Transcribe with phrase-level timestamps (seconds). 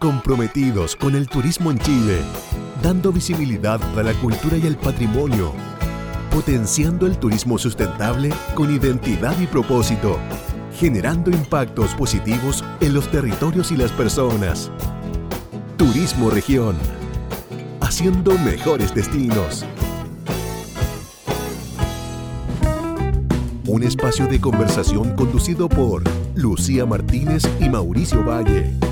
[0.00, 2.22] comprometidos con el turismo en Chile,
[2.82, 5.52] dando visibilidad a la cultura y el patrimonio,
[6.32, 10.18] potenciando el turismo sustentable con identidad y propósito,
[10.74, 14.70] generando impactos positivos en los territorios y las personas.
[15.76, 16.76] Turismo Región,
[17.82, 19.66] haciendo mejores destinos.
[23.66, 26.02] Un espacio de conversación conducido por
[26.34, 28.89] Lucía Martínez y Mauricio Valle.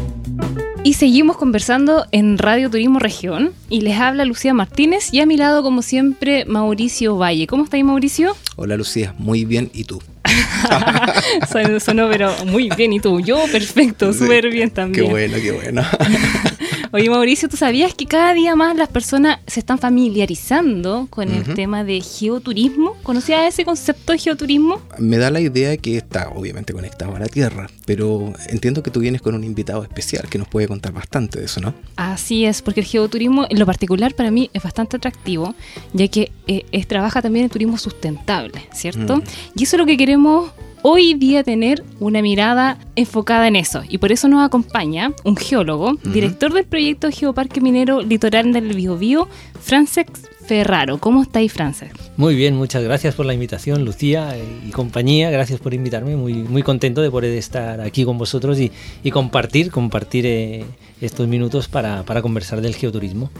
[0.84, 5.36] Y seguimos conversando en Radio Turismo Región y les habla Lucía Martínez y a mi
[5.36, 7.46] lado como siempre Mauricio Valle.
[7.46, 8.36] ¿Cómo estáis Mauricio?
[8.56, 10.00] Hola Lucía, muy bien, ¿y tú?
[11.80, 13.20] Sonó, pero muy bien, ¿y tú?
[13.20, 15.06] Yo perfecto, súper bien también.
[15.06, 15.82] Qué bueno, qué bueno.
[16.90, 21.54] Oye, Mauricio, ¿tú sabías que cada día más las personas se están familiarizando con el
[21.54, 22.96] tema de geoturismo?
[23.02, 24.80] ¿Conocías ese concepto de geoturismo?
[24.98, 28.90] Me da la idea de que está obviamente conectado a la Tierra, pero entiendo que
[28.90, 31.74] tú vienes con un invitado especial que nos puede contar bastante de eso, ¿no?
[31.96, 35.54] Así es, porque el geoturismo en lo particular para mí es bastante atractivo,
[35.92, 39.22] ya que eh, trabaja también en turismo sustentable, ¿cierto?
[39.54, 43.82] Y eso es lo que queremos hoy día tener una mirada enfocada en eso.
[43.88, 49.28] Y por eso nos acompaña un geólogo, director del proyecto Geoparque Minero Litoral del Biobío,
[49.60, 50.08] Francesc
[50.46, 50.98] Ferraro.
[50.98, 51.94] ¿Cómo estáis, Francesc?
[52.16, 54.34] Muy bien, muchas gracias por la invitación, Lucía
[54.66, 55.30] y compañía.
[55.30, 56.16] Gracias por invitarme.
[56.16, 60.64] Muy, muy contento de poder estar aquí con vosotros y, compartir, compartir eh,
[61.00, 63.30] estos minutos para, para conversar del geoturismo.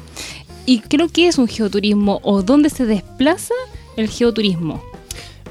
[0.67, 3.55] ¿Y creo que es un geoturismo o dónde se desplaza
[3.97, 4.83] el geoturismo?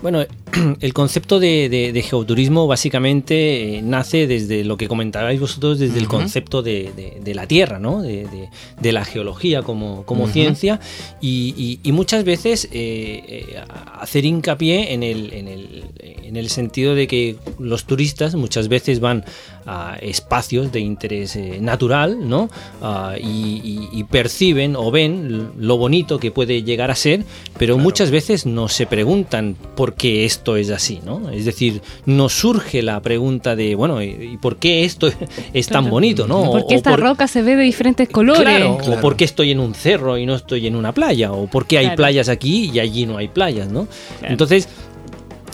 [0.02, 0.24] Bueno,
[0.80, 6.62] el concepto de, geoturismo básicamente eh, nace desde lo que comentabais vosotros, desde el concepto
[6.62, 8.02] de, la Tierra, ¿no?
[8.02, 10.80] de, la geología como, ciencia
[11.22, 13.64] y, muchas veces eh, eh,
[14.00, 19.26] hacer hincapié en el, en el, sentido de que los turistas muchas veces van
[19.66, 22.50] a espacios de interés natural ¿no?
[22.82, 27.26] Ah, y, perciben o ven lo bonito que puede llegar a ser,
[27.58, 31.30] pero muchas veces no se preguntan por qué esto es así, ¿no?
[31.30, 35.10] Es decir, nos surge la pregunta de, bueno, ¿y por qué esto
[35.54, 36.52] es tan bonito, no?
[36.52, 38.66] ¿Por qué esta roca se ve de diferentes colores?
[38.66, 41.66] O por qué estoy en un cerro y no estoy en una playa, o por
[41.66, 43.88] qué hay playas aquí y allí no hay playas, ¿no?
[44.22, 44.70] Entonces,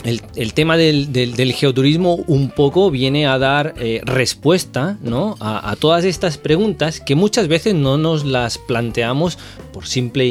[0.04, 5.36] el, tema del, geoturismo un poco viene a dar eh, respuesta ¿no?
[5.40, 9.38] a, todas estas preguntas que muchas veces no nos las planteamos
[9.72, 10.26] por simple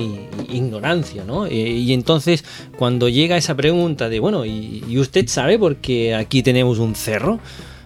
[0.49, 1.23] ignorancia.
[1.25, 1.47] ¿no?
[1.47, 2.45] Eh, y entonces
[2.77, 6.95] cuando llega esa pregunta de, bueno, ¿y, y usted sabe por qué aquí tenemos un
[6.95, 7.39] cerro?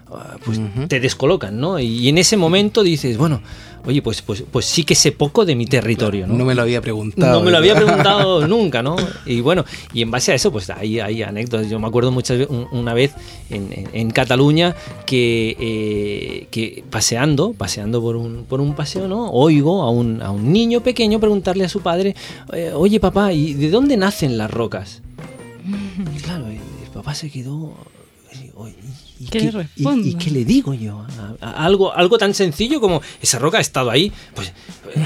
[0.10, 1.80] Ah, pues te descolocan, ¿no?
[1.80, 3.42] Y en ese momento dices, bueno,
[3.88, 6.34] oye, pues, pues, pues sí que sé poco de mi territorio, ¿no?
[6.34, 7.40] No me lo había preguntado.
[7.40, 8.98] No me lo había preguntado nunca, ¿no?
[9.26, 11.70] Y bueno, y en base a eso, pues hay, hay anécdotas.
[11.70, 13.14] Yo me acuerdo muchas veces, una vez
[13.50, 19.30] en, Cataluña, que, eh, que paseando, paseando por un, por un paseo, ¿no?
[19.32, 22.14] Oigo a un, a un niño pequeño preguntarle a su padre,
[22.52, 25.02] eh, oye papá, ¿y de dónde nacen las rocas?
[26.16, 26.60] Y claro, el
[26.94, 27.74] papá se quedó
[29.20, 31.04] ¿Y qué, y, qué, le digo yo?
[31.42, 34.54] algo, algo tan sencillo como esa roca ha estado ahí, pues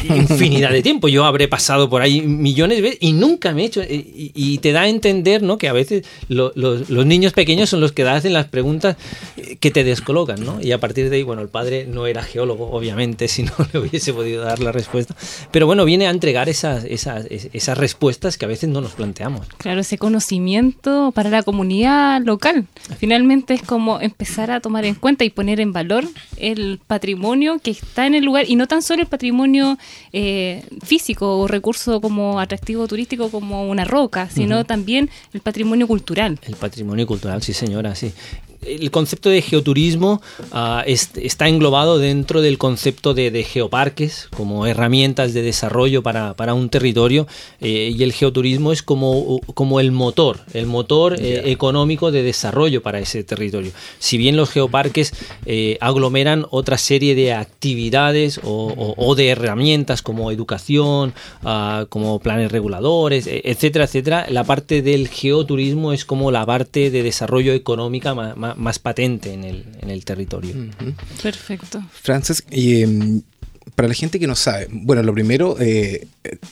[0.10, 1.08] infinidad de tiempo.
[1.08, 3.82] Yo habré pasado por ahí millones de veces y nunca me he hecho.
[3.82, 5.58] Eh, y, te da a entender ¿no?
[5.58, 6.56] que a veces los,
[7.06, 8.98] niños pequeños son los que hacen las preguntas
[9.38, 10.44] eh, que te descolocan.
[10.44, 10.60] ¿no?
[10.62, 13.80] Y a partir de ahí, bueno, el padre no era geólogo, obviamente, si no le
[13.80, 15.16] hubiese podido dar la respuesta.
[15.52, 19.48] Pero bueno, viene a entregar esas, esas, esas respuestas que a veces no nos planteamos.
[19.58, 22.66] Claro, ese conocimiento para la comunidad local.
[23.12, 26.06] Finalmente es como empezar a tomar en cuenta y poner en valor
[26.38, 29.78] el patrimonio que está en el lugar y no tan solo el patrimonio
[30.14, 36.40] eh, físico o recurso como atractivo turístico como una roca, sino también el patrimonio cultural.
[36.44, 38.14] El patrimonio cultural, sí señora, sí
[38.66, 45.42] el concepto de geoturismo ah, está englobado dentro del concepto de, geoparques como herramientas de
[45.42, 47.28] desarrollo para, un territorio
[47.60, 52.82] eh, y el geoturismo es como, como el motor, el motor eh, económico de desarrollo
[52.82, 53.72] para ese territorio.
[54.00, 55.14] Si bien los geoparques
[55.46, 61.14] eh, aglomeran otra serie de actividades o, de herramientas como educación,
[61.44, 66.90] ah, como planes reguladores, e, etcétera, etcétera, la parte del geoturismo es como la parte
[66.92, 70.56] de desarrollo económica más más, patente en el, en el territorio.
[71.22, 71.84] Perfecto.
[71.92, 73.22] Francis, y, em,
[73.82, 76.06] para la gente que no sabe, bueno, lo primero, eh,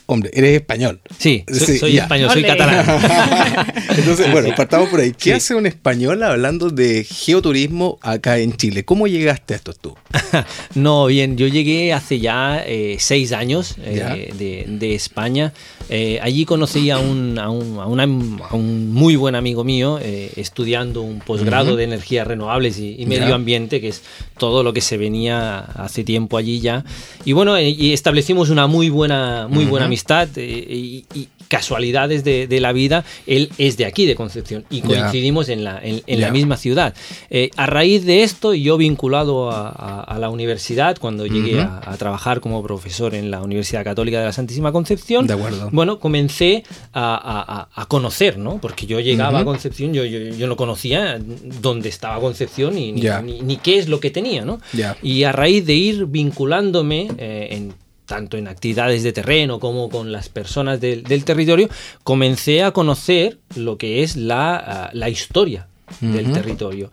[0.07, 0.99] hombre, eres español.
[1.19, 2.83] Sí, soy, Sí, soy español, soy catalán.
[3.95, 5.11] Entonces, bueno, partamos por ahí.
[5.11, 5.31] ¿Qué Sí.
[5.33, 8.83] hace un español hablando de geoturismo acá en Chile?
[8.83, 9.95] ¿Cómo llegaste a esto tú?
[10.73, 15.53] No, bien, yo llegué hace ya eh, seis años eh, de, de España.
[15.89, 18.03] Eh, allí conocí a un, a, un, a una-
[18.49, 21.77] a un muy buen amigo mío eh, estudiando un posgrado Ujú.
[21.77, 23.35] de energías renovables y, y medio Ya.
[23.35, 24.01] ambiente, que es
[24.37, 26.83] todo lo que se venía hace tiempo allí ya.
[27.25, 32.47] Y bueno, y establecimos una muy buena, muy buena amistad eh, y, y casualidades de,
[32.47, 33.03] de la vida.
[33.27, 36.27] Él es de aquí, de Concepción, y coincidimos en la, en, en Ya.
[36.27, 36.93] la misma ciudad.
[37.29, 41.61] Eh, a raíz de esto, yo vinculado a, a- a la universidad, cuando llegué Ujú.
[41.67, 45.69] a, a trabajar como profesor en la Universidad Católica de la Santísima Concepción, De acuerdo.
[45.73, 46.63] bueno, comencé
[46.93, 48.59] a, conocer, ¿no?
[48.61, 49.49] Porque yo llegaba Ujú.
[49.49, 51.19] a Concepción, yo, yo, yo no conocía
[51.61, 53.21] dónde estaba Concepción ni, ni, Ya.
[53.21, 54.59] ni- ni qué es lo que tenía, ¿no?
[55.01, 57.68] Y a raíz de ir vinculándome eh, en
[58.09, 61.69] tanto en actividades de terreno como con las personas del, del territorio,
[62.03, 65.67] comencé a conocer lo que es la, ah, la historia
[66.01, 66.33] del Ujú.
[66.33, 66.91] territorio.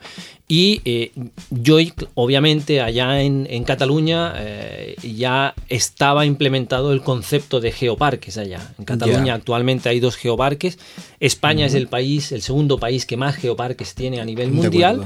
[0.48, 1.10] Y eh,
[1.50, 1.78] yo,
[2.14, 8.60] obviamente, allá en, en Cataluña eh, ya estaba implementado el concepto de geoparques allá.
[8.78, 9.34] En Cataluña Ya.
[9.34, 10.78] actualmente hay dos geoparques.
[11.18, 15.02] España es el país, el segundo país que más geoparques tiene a nivel mundial.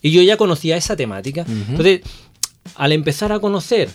[0.00, 1.44] Y yo ya conocía esa temática.
[1.68, 2.02] Entonces,
[2.76, 3.88] al empezar a conocer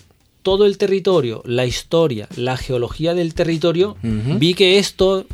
[0.49, 5.27] todo el territorio, la historia, la geología del territorio, vi que esto,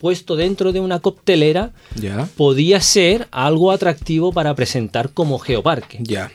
[0.00, 1.72] puesto dentro de una coctelera,
[2.36, 5.98] podía ser algo atractivo para presentar como geoparque.
[6.02, 6.30] Ya.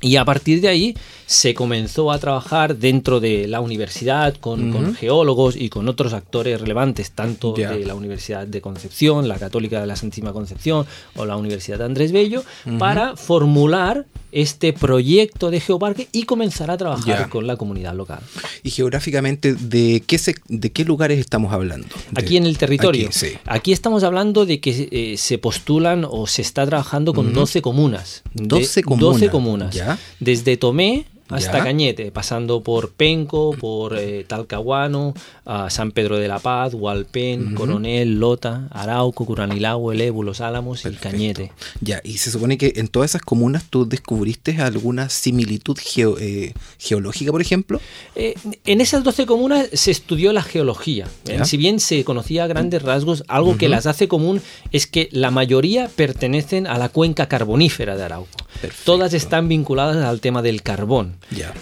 [0.00, 5.56] Y a partir de ahí se comenzó a trabajar dentro de la universidad con, geólogos
[5.56, 9.96] y con otros actores relevantes, tanto de la Universidad de Concepción, la Católica de la
[9.96, 10.86] Santísima Concepción
[11.16, 12.44] o la Universidad de Andrés Bello,
[12.78, 17.28] para formular este proyecto de geoparque y comenzar a trabajar Ya.
[17.28, 18.20] con la comunidad local.
[18.62, 21.86] Y geográficamente, ¿de qué, se- de qué lugares estamos hablando?
[22.10, 23.06] De- Aquí en el territorio.
[23.08, 23.28] Aquí, sí.
[23.46, 27.34] Aquí estamos hablando de que eh, se postulan o se está trabajando con Ujú.
[27.36, 28.22] 12 comunas.
[28.34, 29.74] De- 12 comunas, 12 comunas.
[29.74, 29.98] ya.
[30.20, 31.64] Desde Tomé hasta Ya.
[31.64, 35.14] Cañete, pasando por Penco, por eh, Talcahuano,
[35.46, 37.54] a San Pedro de la Paz, Hualpén, Ujú.
[37.54, 41.10] Coronel, Lota, Arauco, Curanilagüe, El Ebu, Los Álamos y Perfecto.
[41.10, 41.52] Cañete.
[41.80, 46.52] Ya, y se supone que en todas esas comunas tú descubriste alguna similitud geo- eh,
[46.78, 47.80] geológica, por ejemplo.
[48.14, 48.34] Eh,
[48.66, 51.06] en esas 12 comunas se estudió la geología.
[51.26, 51.40] Eh.
[51.44, 53.72] Si bien se conocía a grandes rasgos, algo que Ujú.
[53.74, 54.40] las hace común
[54.72, 58.28] es que la mayoría pertenecen a la cuenca carbonífera de Arauco.
[58.60, 58.82] Perfecto.
[58.84, 61.13] Todas están vinculadas al tema del carbón.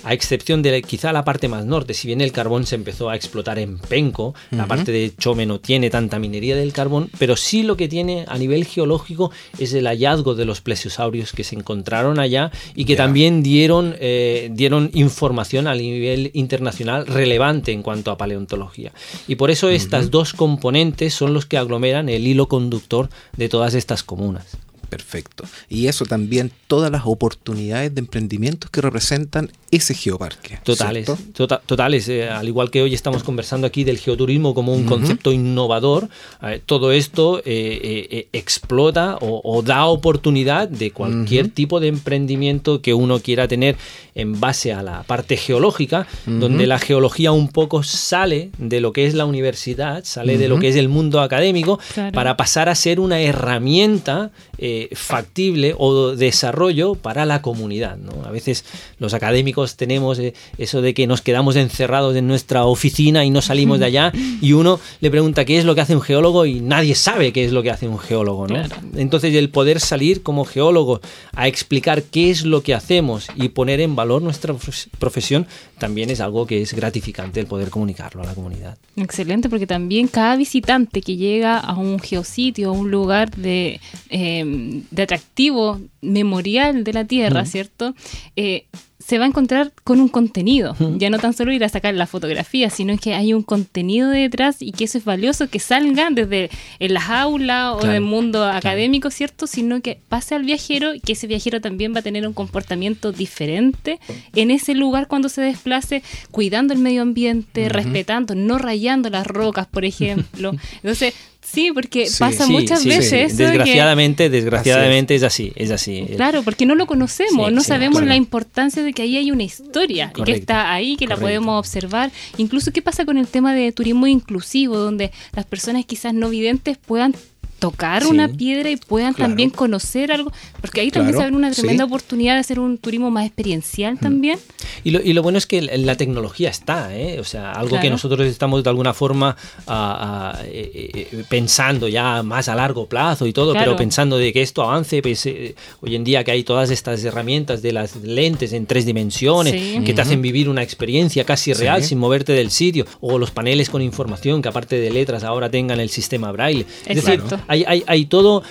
[0.05, 3.17] A excepción de quizá la parte más norte, si bien el carbón se empezó a
[3.17, 7.63] explotar en Penco, la parte de Chome no tiene tanta minería del carbón, pero sí
[7.63, 12.19] lo que tiene a nivel geológico es el hallazgo de los plesiosaurios que se encontraron
[12.19, 18.17] allá y que también dieron, eh, dieron información a nivel internacional relevante en cuanto a
[18.17, 18.93] paleontología.
[19.29, 23.75] Y por eso estas dos componentes son los que aglomeran el hilo conductor de todas
[23.75, 24.47] estas comunas.
[24.93, 25.45] Perfecto.
[25.71, 30.59] Y eso también, todas las oportunidades de emprendimientos que representan ese geoparque.
[30.63, 32.09] Totales, tota- totales.
[32.11, 36.09] eh, al igual que hoy estamos conversando aquí del geoturismo como un concepto innovador,
[36.43, 42.93] eh, todo esto eh, explota o, o da oportunidad de cualquier tipo de emprendimiento que
[42.93, 43.77] uno quiera tener
[44.15, 49.07] en base a la parte geológica, donde la geología un poco sale de lo que
[49.07, 52.13] es la universidad, sale de lo que es el mundo académico, Claro.
[52.13, 57.97] para pasar a ser una herramienta eh, factible o desarrollo para la comunidad.
[57.97, 58.25] ¿no?
[58.25, 58.65] A veces
[58.99, 63.43] los académicos tenemos eh, eso de que nos quedamos encerrados en nuestra oficina y no
[63.43, 66.61] salimos de allá y uno le pregunta qué es lo que hace un geólogo y
[66.61, 68.47] nadie sabe qué es lo que hace un geólogo.
[68.49, 68.55] ¿no?
[68.55, 68.77] Claro.
[68.97, 71.01] Entonces el poder salir como geólogo
[71.35, 75.47] a explicar qué es lo que hacemos y poner en valor nuestra profes- profesión
[75.79, 78.79] también es algo que es gratificante el poder comunicarlo a la comunidad.
[78.97, 84.72] Excelente, porque también cada visitante que llega a un geositio, a un lugar de, eh,
[84.91, 87.95] de atractivo memorial de la Tierra, ¿cierto?
[88.37, 88.67] Eh,
[89.05, 90.77] se va a encontrar con un contenido.
[90.97, 94.63] Ya no tan solo ir a sacar la fotografía, sino que hay un contenido detrás
[94.63, 98.45] y que eso es valioso, que salgan desde en las aulas o Claro, del mundo
[98.45, 99.47] académico, ¿cierto?
[99.47, 103.13] Sino que pase al viajero y que ese viajero también va a tener un comportamiento
[103.13, 103.99] diferente
[104.35, 109.67] en ese lugar cuando se desplace, cuidando el medio ambiente, respetando, no rayando las rocas,
[109.67, 110.53] por ejemplo.
[110.77, 115.53] Entonces, sí, porque Sí, pasa Sí, muchas sí, veces eso que- Desgraciadamente, desgraciadamente es así,
[115.57, 116.07] es así.
[116.17, 118.09] Claro, porque no lo conocemos, Sí, no sí, sabemos claro.
[118.09, 121.59] la importancia de que ahí hay una historia y que está ahí, que la podemos
[121.59, 122.11] observar.
[122.39, 126.79] Incluso, ¿qué pasa con el tema de turismo inclusivo, donde las personas quizás no videntes
[126.79, 127.15] puedan
[127.63, 128.09] tocar Sí.
[128.11, 129.31] una piedra y puedan Claro.
[129.31, 131.89] también conocer algo, porque ahí también Claro, se abre una tremenda sí.
[131.89, 131.93] Mm.
[131.93, 134.39] oportunidad de hacer un turismo más experiencial también.
[134.85, 137.21] Y lo, y lo bueno es que la tecnología está, ¿eh?
[137.21, 142.49] o sea, algo que nosotros estamos de alguna forma ah, eh, eh, pensando ya más
[142.49, 143.65] a largo plazo y todo, Claro.
[143.73, 147.03] pero pensando de que esto avance, pues, eh, hoy en día que hay todas estas
[147.05, 149.81] herramientas de las lentes en tres dimensiones Sí.
[149.85, 151.91] que te hacen vivir una experiencia casi real Sí.
[151.91, 155.79] sin moverte del sitio, o los paneles con información que aparte de letras ahora tengan
[155.81, 156.67] el sistema braille.
[156.87, 157.41] Es decir, Exacto.
[157.53, 158.43] Hay, hay, hay todo,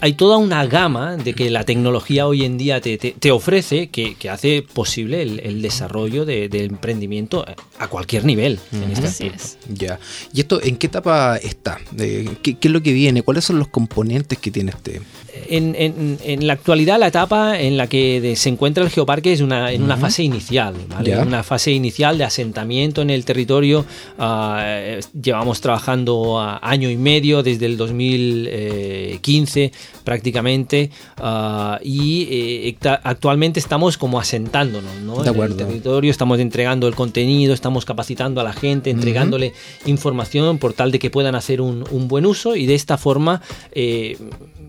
[0.00, 3.88] hay toda una gama de que la tecnología hoy en día te, te- te ofrece
[3.88, 7.44] que, que hace posible el, el desarrollo de, de emprendimiento
[7.78, 8.58] a cualquier nivel.
[8.72, 9.58] en este Así es.
[9.72, 9.98] Ya.
[10.32, 11.78] ¿Y esto en qué etapa está?
[11.98, 13.22] Eh, ¿qué, qué es lo que viene?
[13.22, 15.00] ¿Cuáles son los componentes que tiene este?
[15.48, 19.32] En, en- en la actualidad, la etapa en la que de- se encuentra el geoparque
[19.32, 21.18] es una, en una fase inicial, ¿vale?
[21.18, 23.84] Una fase inicial de asentamiento en el territorio.
[24.20, 27.76] eh, llevamos trabajando año y medio, desde el
[28.42, 29.72] 2015
[30.04, 35.22] prácticamente, ah, y eh, actualmente estamos como asentándonos ¿no?
[35.22, 39.52] De en el territorio, estamos entregando el contenido, estamos capacitando a la gente, entregándole
[39.86, 43.42] información por tal de que puedan hacer un, un buen uso y de esta forma
[43.72, 44.16] eh,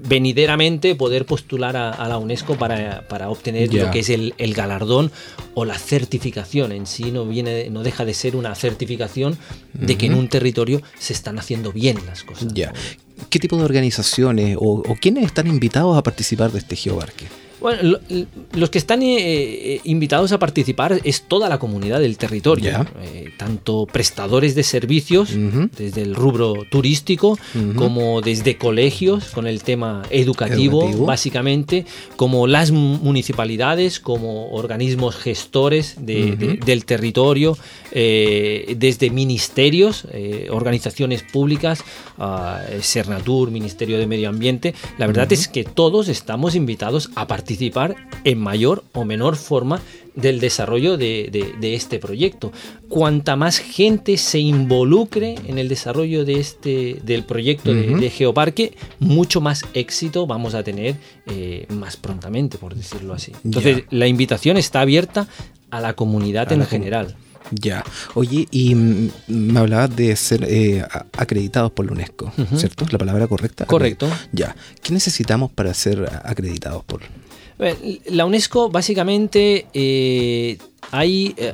[0.07, 4.53] venideramente poder postular a, a la UNESCO para, para obtener lo que es el, el
[4.53, 5.11] galardón
[5.53, 6.71] o la certificación.
[6.71, 9.37] En sí no viene no deja de ser una certificación
[9.73, 12.53] de que en un territorio se están haciendo bien las cosas.
[13.29, 17.25] ¿Qué tipo de organizaciones o, o quiénes están invitados a participar de este geoparque?
[17.65, 17.99] Bueno, lo-
[18.53, 22.85] los que están eh, eh, invitados a participar es toda la comunidad del territorio.
[23.01, 25.29] Eh, tanto prestadores de servicios,
[25.75, 27.39] desde el rubro turístico,
[27.75, 31.05] como desde colegios, con el tema educativo, Educativo.
[31.07, 31.85] básicamente,
[32.17, 37.57] como las mu- municipalidades, como organismos gestores de- del territorio,
[37.91, 40.05] eh, desde ministerios,
[40.51, 41.83] organizaciones públicas,
[42.81, 44.75] Sernatur, Ministerio de Medio Ambiente.
[44.99, 47.54] La verdad es que todos estamos invitados a participar
[48.23, 49.81] en mayor o menor forma
[50.15, 52.51] del desarrollo de, de- de este proyecto.
[52.87, 59.41] Cuanta más gente se involucre en el desarrollo de este, del proyecto de- Geoparque, mucho
[59.41, 60.95] más éxito vamos a tener
[61.27, 63.33] eh, más prontamente, por decirlo así.
[63.43, 65.27] Entonces, la invitación está abierta
[65.69, 67.15] a la comunidad A en la general.
[67.51, 67.83] Ya.
[68.15, 70.83] Oye, y mm, me hablabas de ser eh,
[71.17, 72.57] acreditados por la UNESCO, Ujú.
[72.57, 72.85] ¿cierto?
[72.85, 73.65] ¿Es la palabra correcta?
[73.65, 74.07] Correcto.
[74.31, 74.55] Ya.
[74.81, 77.01] ¿Qué necesitamos para ser acreditados por?
[77.57, 80.57] Bueno, La UNESCO básicamente eh,
[80.91, 81.53] hay eh,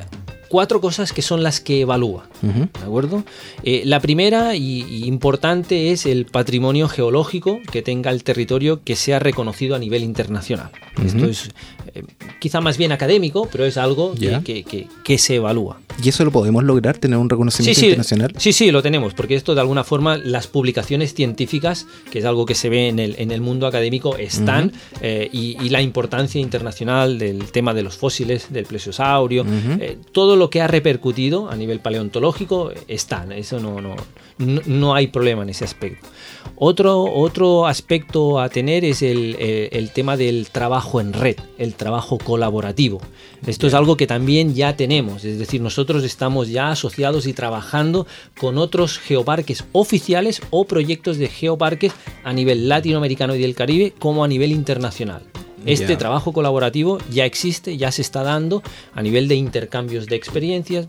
[0.51, 2.27] cuatro cosas que son las que evalúa.
[2.43, 2.67] Ujú.
[2.79, 3.24] ¿De acuerdo?
[3.63, 8.96] Eh, la primera y, y importante es el patrimonio geológico que tenga el territorio que
[8.98, 10.70] sea reconocido a nivel internacional.
[11.03, 11.27] Esto Ujú.
[11.27, 11.50] es
[11.96, 12.03] eh,
[12.39, 14.41] quizá más bien académico, pero es algo que- Ya.
[14.43, 15.79] que- que- que se evalúa.
[16.01, 18.34] ¿Y eso lo podemos lograr, tener un reconocimiento internacional?
[18.38, 22.46] Sí, sí, lo tenemos, porque esto de alguna forma, las publicaciones científicas, que es algo
[22.46, 26.39] que se ve en el, en el mundo académico, están, eh, y, y la importancia
[26.39, 29.46] internacional del tema de los fósiles, del plesiosaurio,
[29.79, 33.95] eh, todo lo que ha repercutido a nivel paleontológico está, eso no, no,
[34.38, 36.07] no, no hay problema en ese aspecto.
[36.55, 42.17] Otro, otro aspecto a tener es el, el tema del trabajo en red, el trabajo
[42.17, 43.01] colaborativo.
[43.45, 48.05] Esto es algo que también ya tenemos, es decir, nosotros estamos ya asociados y trabajando
[48.39, 51.93] con otros geoparques oficiales o proyectos de geoparques
[52.24, 55.24] a nivel latinoamericano y del Caribe como a nivel internacional.
[55.65, 58.63] Este trabajo colaborativo ya existe, ya se está dando
[58.94, 60.88] a nivel de intercambios de experiencias.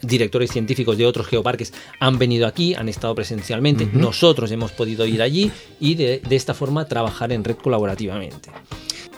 [0.00, 5.22] Directores científicos de otros geoparques han venido aquí, han estado presencialmente, nosotros hemos podido ir
[5.22, 8.50] allí y de, de esta forma trabajar en red colaborativamente.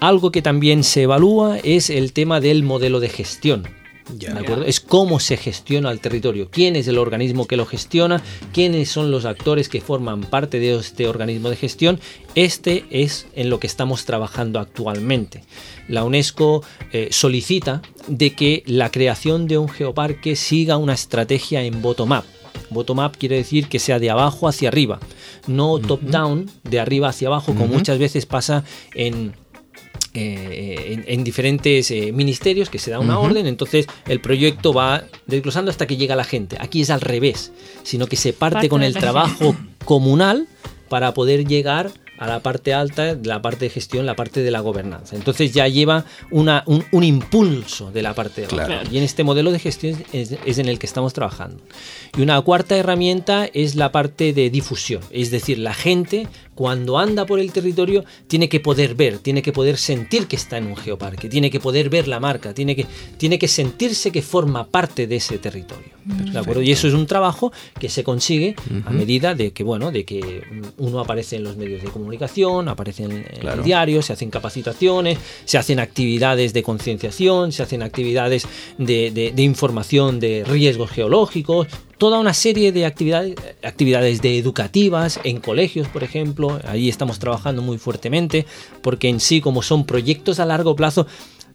[0.00, 3.79] Algo que también se evalúa es el tema del modelo de gestión.
[4.18, 4.34] Ya.
[4.34, 4.64] ¿De acuerdo?
[4.64, 9.10] Es cómo se gestiona el territorio, quién es el organismo que lo gestiona, quiénes son
[9.10, 12.00] los actores que forman parte de este organismo de gestión.
[12.34, 15.44] Este es en lo que estamos trabajando actualmente.
[15.88, 16.62] La UNESCO
[16.92, 22.24] eh, solicita de que la creación de un geoparque siga una estrategia en bottom-up.
[22.70, 25.00] Bottom-up quiere decir que sea de abajo hacia arriba,
[25.46, 28.64] no top-down, de arriba hacia abajo, como muchas veces pasa
[28.94, 29.34] en,
[30.12, 35.04] eh, en, en diferentes eh, ministerios que se da una orden, entonces el proyecto va
[35.26, 36.56] desglosando hasta que llega la gente.
[36.58, 37.52] Aquí es al revés,
[37.84, 40.48] sino que se parte, Parte con el trabajo comunal
[40.88, 44.60] para poder llegar a la parte alta, la parte de gestión, la parte de la
[44.60, 45.16] gobernanza.
[45.16, 48.74] Entonces ya lleva una, un, impulso de la parte de claro.
[48.90, 51.62] Y en este modelo de gestión es, es, en el que estamos trabajando.
[52.18, 56.28] Y una cuarta herramienta es la parte de difusión, es decir, la gente
[56.60, 60.58] cuando anda por el territorio tiene que poder ver, tiene que poder sentir que está
[60.58, 62.84] en un geoparque, tiene que poder ver la marca, tiene que,
[63.16, 65.88] tiene que sentirse que forma parte de ese territorio.
[66.04, 66.60] ¿de acuerdo?
[66.60, 70.42] Y eso es un trabajo que se consigue a medida de que, bueno, de que
[70.76, 75.16] uno aparece en los medios de comunicación, aparece en, en el diario, se hacen capacitaciones,
[75.46, 81.68] se hacen actividades de concienciación, se hacen actividades de, de, de información de riesgos geológicos,
[82.00, 86.58] toda una serie de actividades, actividades de educativas en colegios, por ejemplo.
[86.64, 88.46] Ahí estamos trabajando muy fuertemente
[88.80, 91.06] porque en sí, como son proyectos a largo plazo,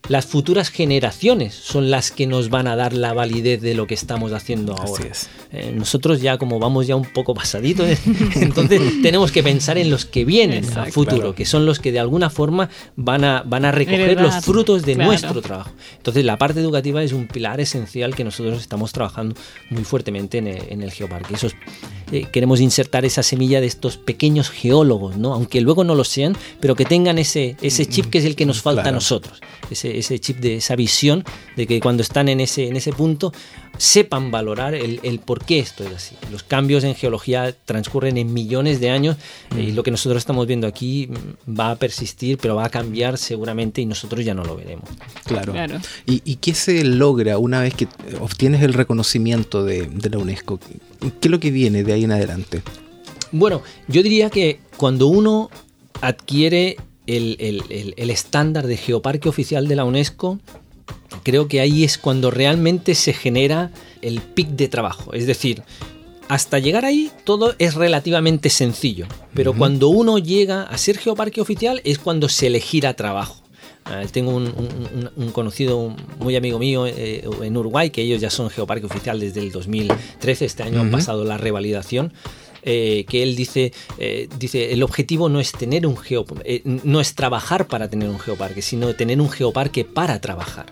[0.08, 3.94] las futuras generaciones son las que nos van a dar la validez de lo que
[3.94, 5.06] estamos haciendo ahora.
[5.52, 7.98] Eh, nosotros ya como vamos ya un poco pasaditos, ¿eh?
[8.36, 11.36] entonces tenemos que pensar en los que vienen Exacto, a futuro, claro.
[11.36, 14.96] que son los que de alguna forma van a, van a recoger los frutos de
[14.96, 15.10] claro.
[15.10, 15.72] nuestro trabajo.
[15.98, 19.36] Entonces la parte educativa es un pilar esencial que nosotros estamos trabajando
[19.70, 21.36] muy fuertemente en el, en el geoparque.
[21.36, 21.56] Eso es,
[22.12, 25.34] eh, queremos insertar esa semilla de estos pequeños geólogos, ¿no?
[25.34, 28.46] aunque luego no lo sean, pero que tengan ese, ese chip que es el que
[28.46, 28.96] nos falta claro.
[28.96, 31.24] a nosotros, ese, ese, chip de esa visión
[31.56, 33.34] de que cuando están en ese, en ese punto
[33.78, 36.16] sepan valorar el, el, por qué esto es así.
[36.32, 39.18] Los cambios en geología transcurren en millones de años
[39.52, 39.60] mm.
[39.60, 41.10] y lo que nosotros estamos viendo aquí
[41.48, 44.90] va a persistir, pero va a cambiar seguramente y nosotros ya no lo veremos.
[45.26, 45.54] Claro.
[45.54, 45.80] claro.
[46.06, 47.88] ¿Y, ¿Y, qué se logra una vez que
[48.20, 50.60] obtienes el reconocimiento de, de la UNESCO?
[50.60, 52.62] ¿Qué es lo que viene de ahí en adelante?
[53.32, 55.50] Bueno, yo diría que cuando uno
[56.02, 60.40] adquiere el, el, el, el estándar de geoparque oficial de la UNESCO,
[61.24, 63.72] creo que ahí es cuando realmente se genera
[64.02, 65.14] el pic de trabajo.
[65.14, 65.64] Es decir,
[66.28, 69.58] hasta llegar ahí todo es relativamente sencillo, pero uh -huh.
[69.58, 73.42] cuando uno llega a ser geoparque oficial es cuando se le gira trabajo.
[73.88, 78.32] Uh, tengo un, un, un, conocido muy amigo mío eh, en Uruguay, que ellos ya
[78.32, 80.82] son geoparque oficial desde el 2013, este año uh -huh.
[80.82, 82.12] han pasado la revalidación.
[82.68, 87.14] Eh, que él dice, eh, dice, el objetivo no es tener un geoparque, no es
[87.14, 90.66] trabajar para tener un geoparque, sino tener un geoparque para trabajar.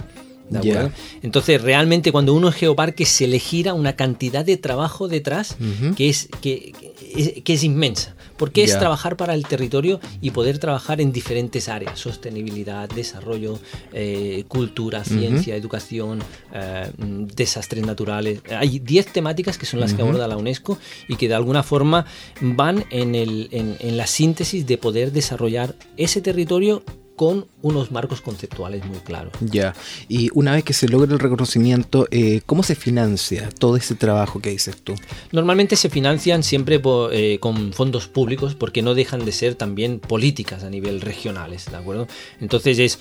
[0.62, 0.92] Yeah.
[1.22, 5.64] Entonces, realmente cuando uno es geoparque se le gira una cantidad de trabajo detrás uh
[5.64, 5.96] -huh.
[5.96, 6.74] que, es, que,
[7.14, 8.16] que, que, es, inmensa.
[8.38, 8.74] Porque yeah.
[8.74, 13.60] es trabajar para el territorio y poder trabajar en diferentes áreas, sostenibilidad, desarrollo,
[13.94, 15.60] eh, cultura, ciencia, uh -huh.
[15.60, 16.92] educación, eh,
[17.36, 18.42] desastres naturales.
[18.50, 19.98] Hay 10 temáticas que son las uh -huh.
[19.98, 20.78] que aborda la UNESCO
[21.08, 22.06] y que de alguna forma
[22.42, 26.84] van en, el, en, en la síntesis de poder desarrollar ese territorio
[27.24, 29.32] con unos marcos conceptuales muy claros.
[29.40, 29.74] Ya,
[30.10, 34.42] y una vez que se logra el reconocimiento, eh, ¿cómo se financia todo ese trabajo
[34.42, 34.94] que dices tú?
[35.32, 40.02] Normalmente se financian siempre por, eh, con fondos públicos porque no dejan de ser también
[40.02, 42.08] políticas a nivel regionales, ¿de acuerdo?
[42.42, 43.00] Entonces es,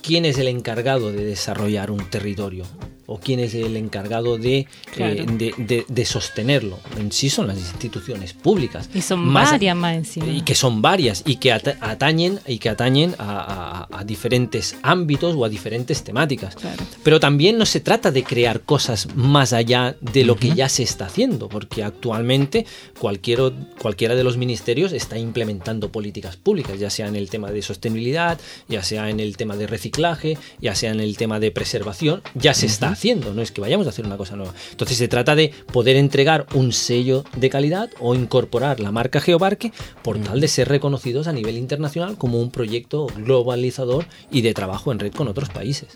[0.00, 2.64] ¿quién es el encargado de desarrollar un territorio?
[3.06, 5.14] O quién es el encargado de, claro.
[5.14, 6.78] eh, de, de, de, sostenerlo.
[6.98, 8.88] En sí son las instituciones públicas.
[8.94, 10.26] Y son más, varias más encima.
[10.26, 15.34] Y que son varias y que atañen, y que atañen a, a, a diferentes ámbitos
[15.36, 16.54] o a diferentes temáticas.
[16.56, 16.82] Claro.
[17.02, 20.40] Pero también no se trata de crear cosas más allá de lo uh -huh.
[20.40, 22.66] que ya se está haciendo, porque actualmente
[22.98, 27.62] cualquier, cualquiera de los ministerios está implementando políticas públicas, ya sea en el tema de
[27.62, 32.22] sostenibilidad, ya sea en el tema de reciclaje, ya sea en el tema de preservación,
[32.34, 32.72] ya se uh -huh.
[32.72, 34.54] está haciendo, no es que vayamos a hacer una cosa nueva.
[34.70, 39.72] Entonces se trata de poder entregar un sello de calidad o incorporar la marca Geoparque
[40.02, 44.92] por tal de ser reconocidos a nivel internacional como un proyecto globalizador y de trabajo
[44.92, 45.88] en red con otros países.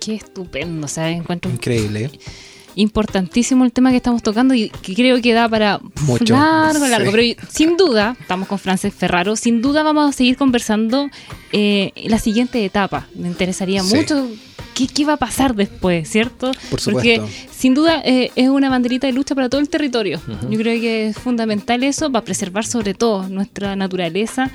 [0.00, 1.18] Qué estupendo, ¿sabes?
[1.18, 2.10] Encuentro increíble.
[2.76, 6.34] Importantísimo el tema que estamos tocando y que creo que da para Mucho.
[6.34, 7.10] largo, largo.
[7.10, 7.16] Sí.
[7.16, 11.08] Pero sin duda, estamos con Frances Ferraro, sin duda vamos a seguir conversando
[11.52, 13.08] eh, la siguiente etapa.
[13.14, 13.96] Me interesaría sí.
[13.96, 14.28] mucho
[14.76, 16.52] ¿Qué, ¿qué, va a pasar después, ¿cierto?
[16.70, 20.20] Por Porque sin duda eh, es una banderita de lucha para todo el territorio.
[20.28, 20.50] Uh -huh.
[20.50, 24.50] Yo creo que es fundamental eso para preservar sobre todo nuestra naturaleza.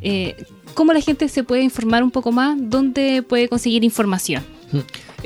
[0.00, 0.36] Eh,
[0.74, 2.56] ¿Cómo la gente se puede informar un poco más?
[2.58, 4.44] ¿Dónde puede conseguir información?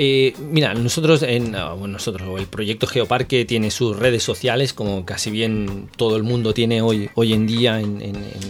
[0.01, 5.29] Eh, mira, nosotros, en, ah, nosotros, el proyecto Geoparque tiene sus redes sociales, como casi
[5.29, 7.99] bien todo el mundo tiene hoy, hoy en día en,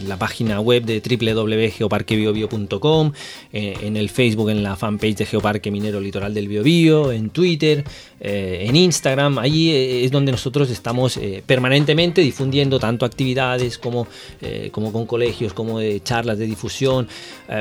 [0.07, 3.13] la página web de www.geoparquebiobio.com,
[3.55, 7.83] eh, en el Facebook, en la fanpage de Geoparque Minero Litoral del Biobío, en Twitter,
[8.21, 9.39] eh, en Instagram.
[9.39, 14.07] Allí es donde nosotros estamos permanentemente difundiendo tanto actividades como,
[14.71, 17.09] como con colegios, como de charlas de difusión.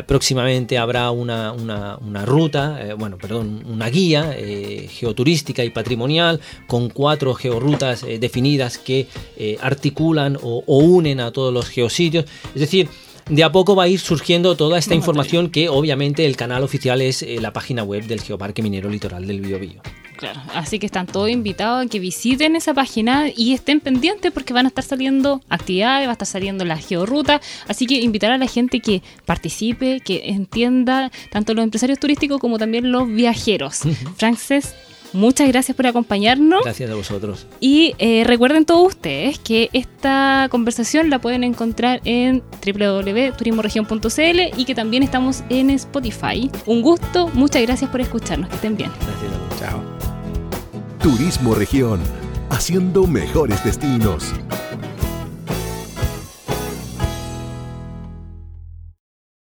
[0.06, 6.90] próximamente habrá una, una, una ruta, bueno, perdón, una guía eh, geoturística y patrimonial con
[6.90, 12.26] cuatro georrutas eh, definidas que eh, articulan o, o, unen a todos los geositios.
[12.56, 12.90] Es decir,
[13.30, 17.02] de a poco va a ir surgiendo toda esta información que obviamente el canal oficial
[17.02, 19.82] es eh, la página web del Geoparque Minero Litoral del Biobío.
[20.18, 24.54] Claro, así que están todos invitados a que visiten esa página y estén pendientes porque
[24.54, 28.38] van a estar saliendo actividades, va a estar saliendo la georruta, así que invitar a
[28.38, 33.82] la gente que participe, que entienda tanto los empresarios turísticos como también los viajeros.
[34.18, 34.76] Frances,
[35.14, 36.64] Muchas gracias por acompañarnos.
[36.64, 37.48] Gracias a vosotros.
[37.60, 44.76] Y eh, recuerden todos ustedes que esta conversación la pueden encontrar en www.turismoregion.cl y que
[44.76, 46.52] también estamos en Spotify.
[46.66, 48.50] Un gusto, muchas gracias por escucharnos.
[48.50, 48.92] Que estén bien.
[49.00, 49.97] Gracias Chao.
[51.00, 52.00] Turismo Región,
[52.50, 54.34] haciendo mejores destinos.